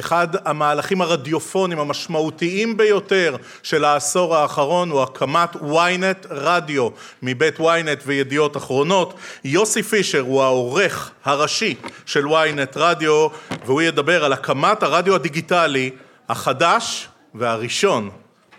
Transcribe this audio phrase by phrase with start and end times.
[0.00, 6.88] אחד המהלכים הרדיופונים המשמעותיים ביותר של העשור האחרון הוא הקמת ynet רדיו
[7.22, 9.14] מבית ynet וידיעות אחרונות.
[9.44, 11.74] יוסי פישר הוא העורך הראשי
[12.06, 13.28] של ynet רדיו
[13.66, 15.90] והוא ידבר על הקמת הרדיו הדיגיטלי
[16.28, 18.10] החדש והראשון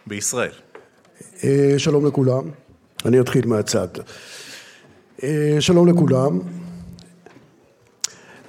[0.08, 0.52] בישראל.
[1.44, 2.44] אה, שלום לכולם,
[3.06, 3.88] אני אתחיל מהצד.
[5.24, 6.40] אה, שלום לכולם,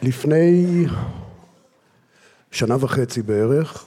[0.02, 0.86] לפני
[2.52, 3.84] שנה וחצי בערך.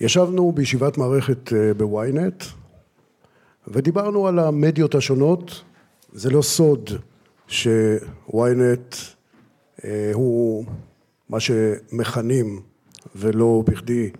[0.00, 2.44] ישבנו בישיבת מערכת אה, בוויינט
[3.68, 5.62] ודיברנו על המדיות השונות,
[6.12, 6.90] זה לא סוד
[7.48, 8.96] שוויינט
[10.12, 10.64] הוא
[11.28, 12.60] מה שמכנים
[13.16, 14.10] ולא בכדי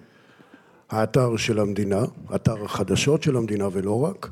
[0.91, 2.03] האתר של המדינה,
[2.35, 4.31] אתר החדשות של המדינה ולא רק,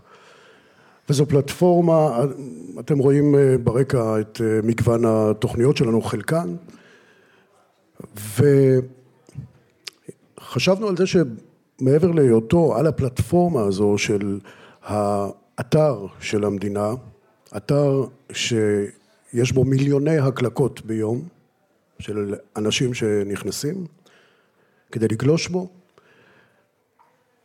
[1.08, 2.24] וזו פלטפורמה,
[2.80, 6.56] אתם רואים אה, ברקע את אה, מגוון התוכניות שלנו, חלקן,
[10.52, 14.38] וחשבנו על זה שמעבר להיותו על הפלטפורמה הזו של
[14.82, 16.94] האתר של המדינה,
[17.56, 21.22] אתר שיש בו מיליוני הקלקות ביום
[21.98, 23.86] של אנשים שנכנסים
[24.92, 25.68] כדי לגלוש בו,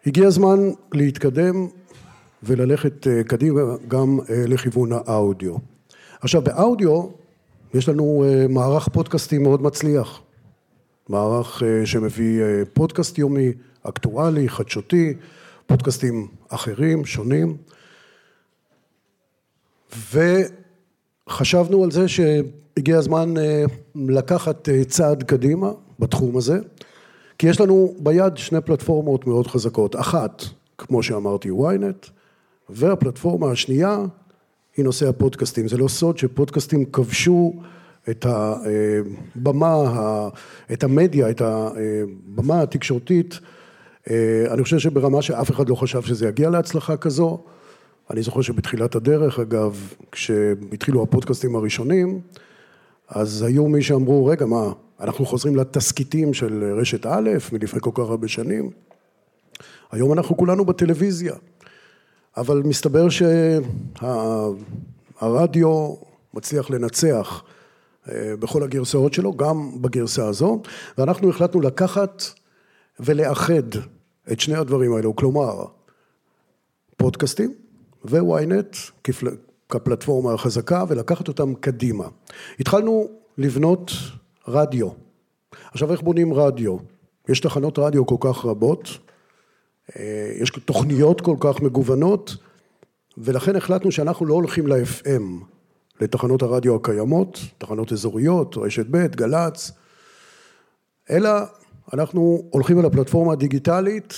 [0.06, 0.60] הגיע הזמן
[0.94, 1.68] להתקדם
[2.44, 5.56] וללכת אה, קדימה גם אה, לכיוון האודיו.
[6.22, 7.04] עכשיו באודיו
[7.74, 10.22] יש לנו אה, מערך פודקאסטים מאוד מצליח,
[11.10, 13.52] מערך שמביא פודקאסט יומי,
[13.84, 15.14] אקטואלי, חדשותי,
[15.66, 17.58] פודקאסטים אחרים, שונים,
[21.28, 23.34] וחשבנו על זה שהגיע הזמן
[23.96, 26.60] לקחת צעד קדימה בתחום הזה
[27.40, 30.44] כי יש לנו ביד שני פלטפורמות מאוד חזקות, אחת,
[30.78, 32.10] כמו שאמרתי, ynet,
[32.70, 33.98] והפלטפורמה השנייה
[34.78, 35.68] היא נושא הפודקאסטים.
[35.68, 37.54] זה לא סוד שפודקאסטים כבשו
[38.10, 39.76] את הבמה,
[40.74, 43.40] את המדיה, את הבמה התקשורתית,
[44.52, 47.44] אני חושב שברמה שאף אחד לא חשב שזה יגיע להצלחה כזו.
[48.10, 52.20] אני זוכר שבתחילת הדרך, אגב, כשהתחילו הפודקאסטים הראשונים,
[53.10, 58.00] אז היו מי שאמרו, רגע, מה, אנחנו חוזרים לתסכיתים של רשת א' מלפני כל כך
[58.00, 58.70] הרבה שנים.
[59.92, 61.34] היום אנחנו כולנו בטלוויזיה,
[62.38, 63.08] אבל מסתבר
[65.20, 65.96] שהרדיו
[66.34, 67.57] מצליח לנצח אה,
[68.16, 70.62] בכל הגרסאות שלו, גם בגרסה הזו,
[70.98, 72.24] ואנחנו החלטנו לקחת
[73.00, 73.64] ולאחד
[74.32, 75.66] את שני הדברים האלו, כלומר
[76.98, 77.54] פודקאסטים
[78.06, 78.78] ו-ynet
[79.70, 82.08] כפלטפורמה החזקה ולקחת אותם קדימה.
[82.60, 83.08] התחלנו
[83.38, 83.92] לבנות
[84.48, 84.90] רדיו.
[85.72, 86.78] עכשיו איך בונים רדיו?
[87.30, 88.98] יש תחנות רדיו כל כך רבות,
[90.00, 92.36] אה, יש תוכניות כל כך מגוונות,
[93.18, 95.44] ולכן החלטנו שאנחנו לא הולכים ל-FM,
[96.02, 99.72] לתחנות הרדיו הקיימות, תחנות אזוריות, רשת ב', גל"צ,
[101.10, 101.30] אלא
[101.94, 104.14] אנחנו הולכים על הפלטפורמה הדיגיטלית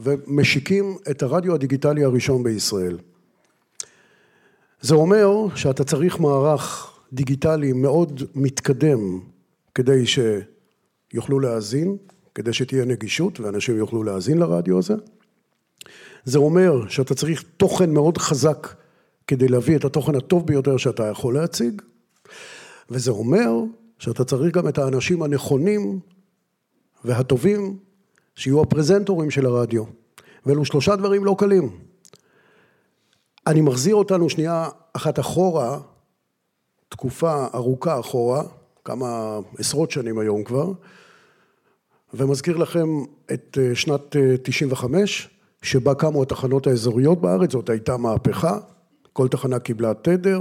[0.00, 2.98] ומשיקים את הרדיו הדיגיטלי הראשון בישראל.
[4.80, 9.20] זה אומר שאתה צריך מערך דיגיטלי מאוד מתקדם
[9.74, 11.96] כדי שיוכלו להאזין,
[12.34, 14.94] כדי שתהיה נגישות ואנשים יוכלו להאזין לרדיו הזה.
[16.24, 18.68] זה אומר שאתה צריך תוכן מאוד חזק
[19.26, 21.82] כדי להביא את התוכן הטוב ביותר שאתה יכול להציג,
[22.90, 23.50] וזה אומר
[23.98, 26.00] שאתה צריך גם את האנשים הנכונים
[27.04, 27.78] והטובים
[28.34, 29.84] שיהיו הפרזנטורים של הרדיו.
[30.46, 31.78] ואלו שלושה דברים לא קלים.
[33.46, 35.80] אני מחזיר אותנו שנייה אחת אחורה,
[36.88, 38.42] תקופה ארוכה אחורה,
[38.84, 40.72] כמה עשרות שנים היום כבר,
[42.14, 42.88] ומזכיר לכם
[43.32, 45.30] את אה, שנת 95, אה,
[45.62, 48.58] שבה קמו התחנות האזוריות בארץ, זאת הייתה מהפכה,
[49.12, 50.40] כל תחנה קיבלה תדר,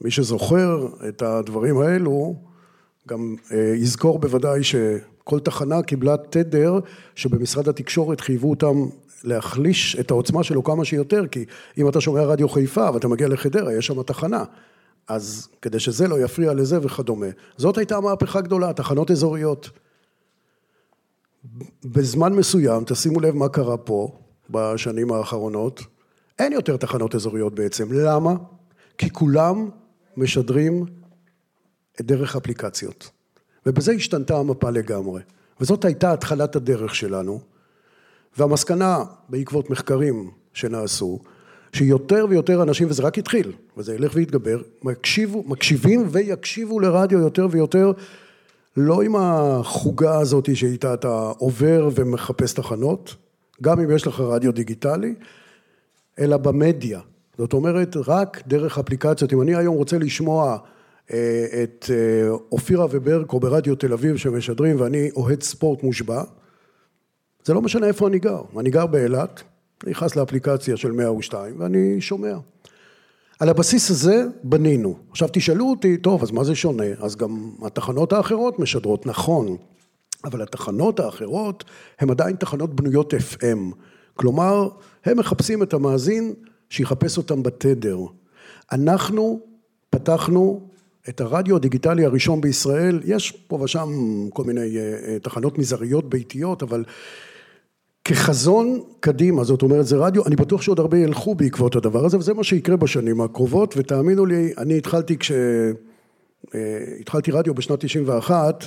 [0.00, 2.34] מי שזוכר את הדברים האלו,
[3.08, 6.78] גם אה, יזכור בוודאי שכל תחנה קיבלה תדר
[7.14, 8.76] שבמשרד התקשורת חייבו אותם
[9.24, 11.44] להחליש את העוצמה שלו כמה שיותר, כי
[11.78, 14.44] אם אתה שומע רדיו חיפה ואתה מגיע לחדרה, יש שם תחנה.
[15.08, 17.26] אז כדי שזה לא יפריע לזה וכדומה.
[17.56, 19.70] זאת הייתה מהפכה גדולה, תחנות אזוריות.
[21.84, 24.18] בזמן מסוים, תשימו לב מה קרה פה
[24.50, 25.82] בשנים האחרונות,
[26.38, 27.92] אין יותר תחנות אזוריות בעצם.
[27.92, 28.34] למה?
[28.98, 29.70] כי כולם
[30.16, 30.84] משדרים
[32.00, 33.10] דרך אפליקציות.
[33.66, 35.22] ובזה השתנתה המפה לגמרי.
[35.60, 37.40] וזאת הייתה התחלת הדרך שלנו.
[38.38, 41.18] והמסקנה, בעקבות מחקרים שנעשו,
[41.72, 47.92] שיותר ויותר אנשים, וזה רק התחיל, וזה ילך ויתגבר, מקשיבו, מקשיבים ויקשיבו לרדיו יותר ויותר,
[48.76, 53.14] לא עם החוגה הזאת שאיתה אתה עובר ומחפש תחנות,
[53.62, 55.14] גם אם יש לך רדיו דיגיטלי,
[56.18, 57.00] אלא במדיה.
[57.38, 59.32] זאת אומרת, רק דרך אפליקציות.
[59.32, 60.58] אם אני היום רוצה לשמוע
[61.62, 61.90] את
[62.52, 66.22] אופירה וברקו ברדיו תל אביב שמשדרים ואני אוהד ספורט מושבע,
[67.44, 69.42] זה לא משנה איפה אני גר, אני גר באילת,
[69.84, 72.36] אני נכנס לאפליקציה של 102 ואני שומע.
[73.40, 74.96] על הבסיס הזה בנינו.
[75.10, 76.84] עכשיו תשאלו אותי, טוב, אז מה זה שונה?
[76.98, 79.56] אז גם התחנות האחרות משדרות, נכון,
[80.24, 81.64] אבל התחנות האחרות
[81.98, 83.74] הן עדיין תחנות בנויות FM.
[84.16, 84.68] כלומר,
[85.04, 86.34] הם מחפשים את המאזין
[86.70, 87.98] שיחפש אותם בתדר.
[88.72, 89.40] אנחנו
[89.90, 90.60] פתחנו
[91.08, 93.88] את הרדיו הדיגיטלי הראשון בישראל, יש פה ושם
[94.32, 96.84] כל מיני אה, אה, תחנות מזעריות ביתיות, אבל
[98.04, 102.34] כחזון קדימה, זאת אומרת זה רדיו, אני בטוח שעוד הרבה ילכו בעקבות הדבר הזה וזה
[102.34, 105.32] מה שיקרה בשנים הקרובות ותאמינו לי, אני התחלתי כש...
[106.54, 106.58] אה,
[107.00, 108.64] התחלתי רדיו בשנת 91,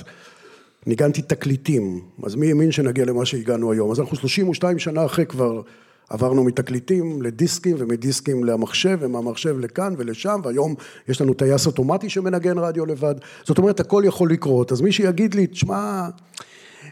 [0.86, 5.62] ניגנתי תקליטים, אז מי האמין שנגיע למה שהגענו היום, אז אנחנו 32 שנה אחרי כבר
[6.10, 10.74] עברנו מתקליטים לדיסקים ומדיסקים למחשב ומהמחשב לכאן ולשם והיום
[11.08, 15.34] יש לנו טייס אוטומטי שמנגן רדיו לבד, זאת אומרת הכל יכול לקרות, אז מי שיגיד
[15.34, 16.08] לי, תשמע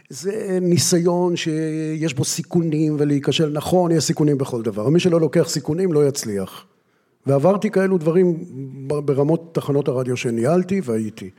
[0.09, 5.93] זה ניסיון שיש בו סיכונים ולהיכשל, נכון, יש סיכונים בכל דבר, מי שלא לוקח סיכונים
[5.93, 6.65] לא יצליח.
[7.27, 8.37] ועברתי כאלו דברים
[8.87, 11.29] ברמות תחנות הרדיו שניהלתי והייתי.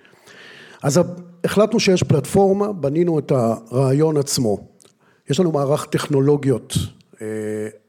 [0.82, 1.00] אז
[1.44, 4.67] החלטנו שיש פלטפורמה, בנינו את הרעיון עצמו.
[5.31, 6.75] יש לנו מערך טכנולוגיות
[7.23, 7.27] אה,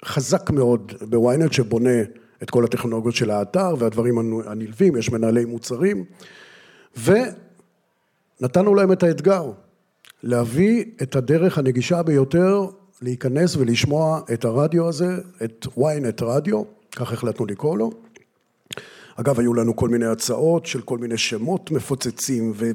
[0.06, 2.02] חזק מאוד בוויינט שבונה
[2.44, 6.06] את כל הטכנולוגיות של האתר והדברים הנלווים, יש מנהלי מוצרים
[7.04, 9.52] ונתנו להם את האתגר
[10.24, 12.66] להביא את הדרך הנגישה ביותר
[13.02, 16.64] להיכנס ולשמוע את הרדיו הזה, את ynet רדיו,
[16.96, 17.92] כך החלטנו לקרוא לו.
[19.16, 22.72] אגב, היו לנו כל מיני הצעות של כל מיני שמות מפוצצים ו-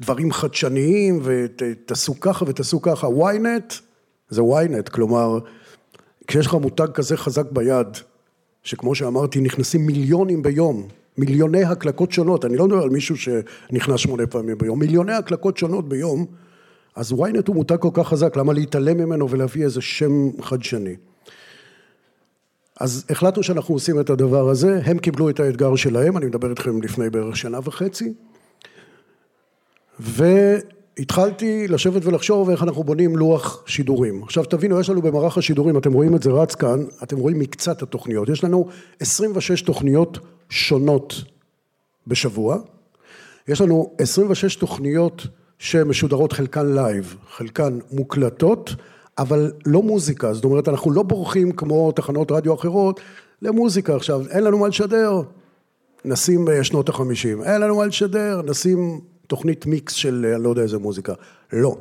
[0.00, 3.06] ודברים חדשניים ותעשו ככה ותעשו ככה.
[3.06, 3.74] ynet
[4.28, 5.38] זה ynet, כלומר,
[6.26, 7.86] כשיש לך מותג כזה חזק ביד,
[8.62, 10.88] שכמו שאמרתי, נכנסים מיליונים ביום,
[11.18, 15.88] מיליוני הקלקות שונות, אני לא מדבר על מישהו שנכנס שמונה פעמים ביום, מיליוני הקלקות שונות
[15.88, 16.26] ביום,
[16.96, 20.96] אז ynet הוא מותג כל כך חזק, למה להתעלם ממנו ולהביא איזה שם חדשני?
[22.80, 26.82] אז החלטנו שאנחנו עושים את הדבר הזה, הם קיבלו את האתגר שלהם, אני מדבר איתכם
[26.82, 28.12] לפני בערך שנה וחצי,
[29.98, 34.22] והתחלתי לשבת ולחשוב איך אנחנו בונים לוח שידורים.
[34.22, 37.82] עכשיו תבינו, יש לנו במערך השידורים, אתם רואים את זה רץ כאן, אתם רואים מקצת
[37.82, 38.68] התוכניות, יש לנו
[39.00, 40.18] 26 תוכניות
[40.48, 41.14] שונות
[42.06, 42.58] בשבוע,
[43.48, 45.26] יש לנו 26 תוכניות
[45.58, 48.74] שמשודרות חלקן live, חלקן מוקלטות,
[49.18, 53.00] אבל לא מוזיקה, זאת אומרת אנחנו לא בורחים כמו תחנות רדיו אחרות
[53.42, 53.96] למוזיקה.
[53.96, 55.22] עכשיו, אין לנו מה לשדר,
[56.04, 60.78] נשים שנות החמישים, אין לנו מה לשדר, נשים תוכנית מיקס של אני לא יודע איזה
[60.78, 61.12] מוזיקה,
[61.52, 61.76] לא.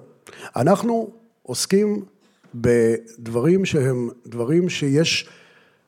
[0.56, 1.10] אנחנו
[1.44, 2.04] עוסקים
[2.56, 5.30] בדברים שהם דברים שיש,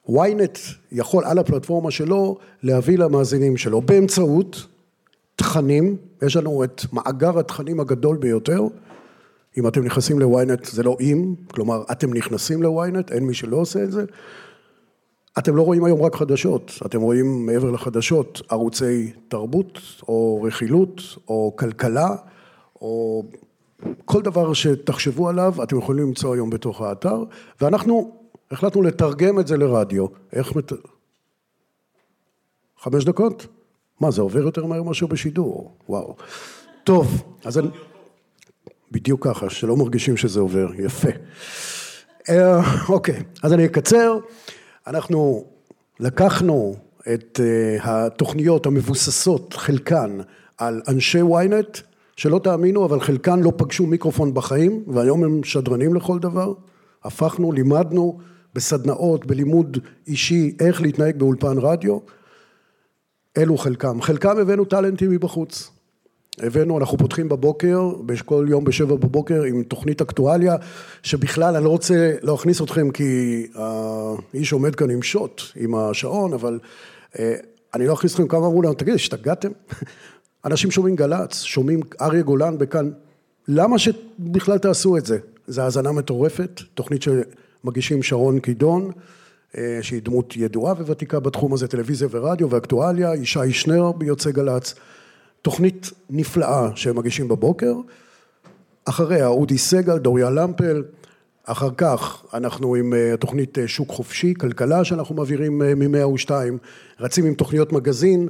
[0.10, 0.60] ynet
[0.92, 3.82] יכול על הפלטפורמה שלו להביא למאזינים שלו.
[3.82, 4.66] באמצעות
[5.36, 8.62] תכנים, יש לנו את מאגר התכנים הגדול ביותר,
[9.58, 13.84] אם אתם נכנסים לוויינט זה לא אם, כלומר אתם נכנסים לוויינט, אין מי שלא עושה
[13.84, 14.06] את זה,
[15.38, 21.54] אתם לא רואים היום רק חדשות, אתם רואים מעבר לחדשות ערוצי תרבות או רכילות או
[21.56, 22.16] כלכלה
[22.82, 23.24] או
[24.06, 27.24] כל דבר שתחשבו עליו אתם יכולים למצוא היום בתוך האתר
[27.62, 28.12] ואנחנו
[28.52, 30.72] החלטנו לתרגם את זה לרדיו, איך מת...
[32.80, 33.48] חמש דקות?
[34.02, 36.16] מה, זה עובר יותר מהר מאשר בשידור, וואו.
[36.84, 37.68] טוב, אז אני...
[38.96, 41.10] בדיוק ככה, שלא מרגישים שזה עובר, יפה.
[42.30, 44.18] אה, אוקיי, אז אני אקצר.
[44.88, 45.46] אנחנו
[46.00, 46.76] לקחנו
[47.14, 50.18] את אה, התוכניות המבוססות, חלקן,
[50.58, 51.82] על אנשי ynet,
[52.16, 56.54] שלא תאמינו, אבל חלקן לא פגשו מיקרופון בחיים, והיום הם שדרנים לכל דבר.
[57.04, 58.20] הפכנו, לימדנו
[58.54, 62.00] בסדנאות, בלימוד אישי, איך להתנהג באולפן רדיו.
[63.38, 64.02] אלו חלקם.
[64.02, 65.75] חלקם הבאנו טאלנטים מבחוץ.
[66.40, 67.92] הבאנו, אנחנו פותחים בבוקר,
[68.26, 70.56] כל יום בשבע בבוקר עם תוכנית אקטואליה,
[71.04, 76.60] שבכלל אני לא רוצה להכניס אתכם כי האיש עומד כאן עם שוט, עם השעון, אבל
[77.20, 77.36] אה,
[77.74, 79.50] אני לא אכניס אתכם כמה אמרו לנו, תגיד, השתגעתם?
[80.46, 82.92] אנשים שומעים גל"צ, שומעים אריה גולן בכאן,
[83.48, 85.18] למה שבכלל תעשו את זה?
[85.48, 88.92] זה האזנה מטורפת, תוכנית שמגישים שרון קידון,
[89.58, 94.74] אה, שהיא דמות ידועה וותיקה בתחום הזה, טלוויזיה ורדיו ואקטואליה, ישי שנר ביוצא גל"צ,
[95.46, 97.74] תוכנית נפלאה שהם מגישים בבוקר,
[98.86, 100.84] אחריה אודי סגל, דוריה למפל,
[101.44, 106.32] אחר כך אנחנו עם אה, תוכנית אה, שוק חופשי, כלכלה שאנחנו מעבירים מ-102,
[107.00, 108.30] רצים עם תוכניות מגזין,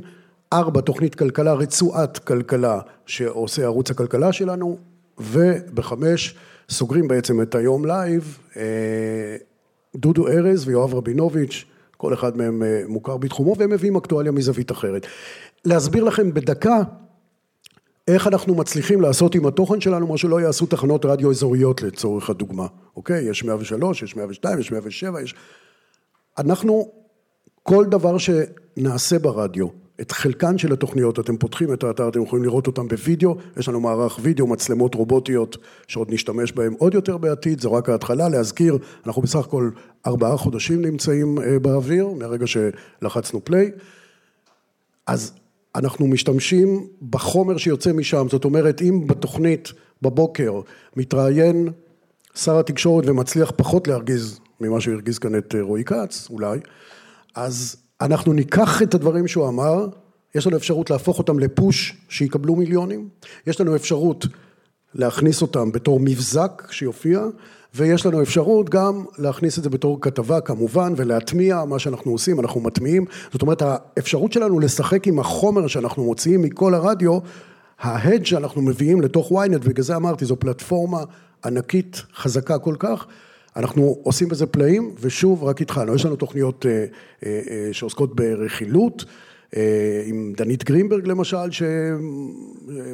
[0.54, 4.78] ארבע תוכנית כלכלה, רצועת כלכלה שעושה ערוץ הכלכלה שלנו,
[5.18, 6.36] ובחמש
[6.70, 8.38] סוגרים בעצם את היום live.
[9.96, 11.66] דודו ארז ויואב רבינוביץ',
[11.98, 15.08] כל אחד מהם אה, מוכר בתחומו והם מביאים אקטואליה מזווית אחרת.
[15.66, 16.82] להסביר לכם בדקה
[18.08, 22.68] איך אנחנו מצליחים לעשות עם התוכן שלנו מה שלא יעשו תחנות רדיו אזוריות לצורך הדוגמה,
[22.96, 23.30] אוקיי?
[23.30, 25.36] יש 103, יש 102, יש 107, יש...
[26.38, 26.92] אנחנו,
[27.64, 29.68] כל דבר שנעשה ברדיו,
[30.02, 33.80] את חלקן של התוכניות, אתם פותחים את האתר, אתם יכולים לראות אותם בווידאו, יש לנו
[33.80, 35.58] מערך וידאו, מצלמות רובוטיות
[35.88, 39.70] שעוד נשתמש בהם עוד יותר בעתיד, זו רק ההתחלה, להזכיר, אנחנו בסך הכל
[40.06, 43.72] ארבעה חודשים נמצאים אה, באוויר, מהרגע שלחצנו פליי,
[45.08, 45.34] אז
[45.76, 50.62] אנחנו משתמשים בחומר שיוצא משם, זאת אומרת אם בתוכנית בבוקר
[50.96, 51.70] מתראיין
[52.36, 56.60] שר התקשורת ומצליח פחות להרגיז ממה שהוא הרגיז כאן את אה, רועי כץ אולי,
[57.36, 59.88] אז אנחנו ניקח את הדברים שהוא אמר,
[60.36, 63.10] יש לנו אפשרות להפוך אותם לפוש שיקבלו מיליונים,
[63.48, 64.26] יש לנו אפשרות
[64.96, 67.26] להכניס אותם בתור מבזק שיופיע
[67.76, 72.62] ויש לנו אפשרות גם להכניס את זה בתור כתבה כמובן ולהטמיע מה שאנחנו עושים, אנחנו
[72.62, 77.20] מטמיעים, זאת אומרת האפשרות שלנו לשחק עם החומר שאנחנו מוציאים מכל הרדיו,
[77.80, 81.04] ההד שאנחנו מביאים לתוך ynet, ובגלל זה אמרתי זו פלטפורמה
[81.46, 83.06] ענקית חזקה כל כך,
[83.56, 86.86] אנחנו עושים בזה פלאים ושוב רק התחלנו, יש לנו תוכניות אה,
[87.26, 89.06] אה, אה, שעוסקות ברכילות
[90.06, 91.52] עם דנית גרינברג למשל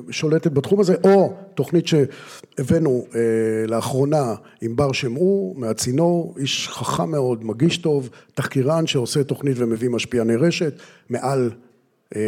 [0.09, 3.19] ששולטת בתחום הזה, או תוכנית שהבאנו אה,
[3.67, 10.35] לאחרונה עם בר שמעו מהצינור, איש חכם מאוד, מגיש טוב, תחקירן שעושה תוכנית ומביא משפיעני
[10.35, 10.73] רשת,
[11.09, 11.70] מעל אה,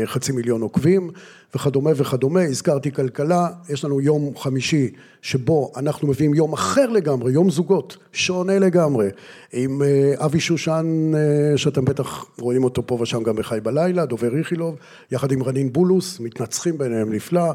[0.05, 1.11] חצי מיליון עוקבים
[1.55, 7.49] וכדומה וכדומה, הזכרתי כלכלה, יש לנו יום חמישי שבו אנחנו מביאים יום אחר לגמרי, יום
[7.49, 9.09] זוגות, שונה לגמרי,
[9.53, 14.37] עם אה, אבי שושן אה, שאתם בטח רואים אותו פה ושם גם בחי בלילה, דובר
[14.37, 14.75] איכילוב,
[15.11, 17.51] יחד עם רנין בולוס, מתנצחים ביניהם נפלא,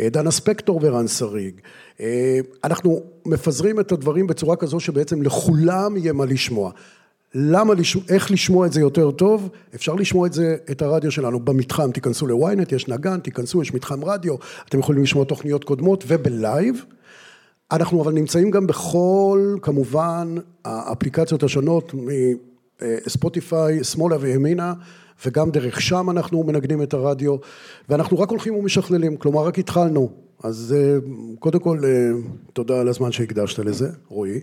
[0.00, 1.54] דנה ספקטור ורן שריג,
[2.64, 6.70] אנחנו מפזרים את הדברים בצורה כזו שבעצם לכולם יהיה מה לשמוע
[7.34, 7.74] למה,
[8.08, 9.48] איך לשמוע את זה יותר טוב?
[9.74, 14.04] אפשר לשמוע את זה, את הרדיו שלנו במתחם, תיכנסו לוויינט, יש נגן, תיכנסו, יש מתחם
[14.04, 14.34] רדיו,
[14.68, 16.84] אתם יכולים לשמוע תוכניות קודמות וב live.
[17.72, 20.34] אנחנו אבל נמצאים גם בכל, כמובן,
[20.64, 21.94] האפליקציות השונות
[23.06, 24.74] מספוטיפיי, שמאלה וימינה,
[25.26, 27.36] וגם דרך שם אנחנו מנגנים את הרדיו,
[27.88, 30.10] ואנחנו רק הולכים ומשכללים, כלומר רק התחלנו.
[30.44, 30.98] אז אה,
[31.38, 32.10] קודם כל, אה,
[32.52, 34.40] תודה על הזמן שהקדשת לזה, רועי.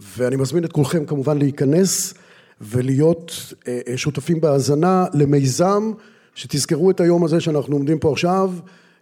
[0.00, 2.14] ואני מזמין את כולכם כמובן להיכנס
[2.60, 3.32] ולהיות
[3.68, 5.92] אה, אה, שותפים בהאזנה למיזם.
[6.34, 8.52] שתזכרו את היום הזה שאנחנו עומדים פה עכשיו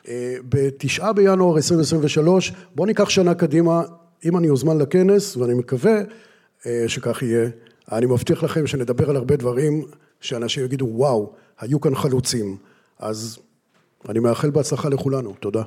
[0.09, 3.83] אה, בתשעה בינואר 2023 בואו ניקח שנה קדימה
[4.25, 6.01] אם אני אוזמן לכנס ואני מקווה
[6.87, 7.49] שכך יהיה
[7.93, 9.85] אני מבטיח לכם שנדבר על הרבה דברים
[10.21, 12.57] שאנשים יגידו וואו היו כאן חלוצים.
[12.99, 13.39] אז
[14.09, 15.35] אני מאחל בהצלחה לכולנו.
[15.41, 15.63] תודה